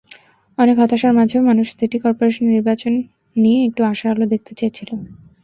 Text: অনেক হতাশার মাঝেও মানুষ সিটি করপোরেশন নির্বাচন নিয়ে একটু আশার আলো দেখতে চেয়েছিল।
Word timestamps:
অনেক 0.57 0.75
হতাশার 0.79 1.13
মাঝেও 1.19 1.41
মানুষ 1.49 1.67
সিটি 1.71 1.97
করপোরেশন 2.03 2.45
নির্বাচন 2.53 2.93
নিয়ে 3.35 3.59
একটু 3.67 3.81
আশার 3.91 4.11
আলো 4.13 4.25
দেখতে 4.33 4.51
চেয়েছিল। 4.59 4.89